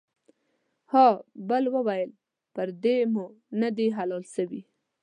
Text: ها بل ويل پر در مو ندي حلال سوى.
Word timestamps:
ها 0.91 1.07
بل 1.49 1.63
ويل 1.75 2.09
پر 2.53 2.67
در 2.83 3.01
مو 3.13 3.25
ندي 3.61 3.87
حلال 3.97 4.23
سوى. 4.35 4.61